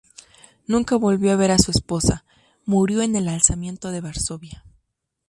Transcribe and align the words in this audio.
Nunca 0.65 0.95
volvió 0.95 1.31
a 1.31 1.35
ver 1.35 1.51
a 1.51 1.59
su 1.59 1.69
esposa; 1.69 2.25
murió 2.65 3.03
en 3.03 3.15
el 3.15 3.27
Alzamiento 3.29 3.91
de 3.91 4.01
Varsovia. 4.01 4.65